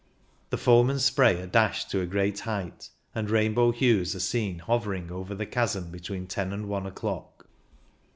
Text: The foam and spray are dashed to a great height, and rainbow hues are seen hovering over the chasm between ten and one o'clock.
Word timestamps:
The 0.49 0.57
foam 0.57 0.89
and 0.89 0.99
spray 0.99 1.39
are 1.39 1.45
dashed 1.45 1.91
to 1.91 2.01
a 2.01 2.07
great 2.07 2.39
height, 2.39 2.89
and 3.13 3.29
rainbow 3.29 3.69
hues 3.71 4.15
are 4.15 4.19
seen 4.19 4.57
hovering 4.57 5.11
over 5.11 5.35
the 5.35 5.45
chasm 5.45 5.91
between 5.91 6.25
ten 6.25 6.51
and 6.51 6.67
one 6.67 6.87
o'clock. 6.87 7.47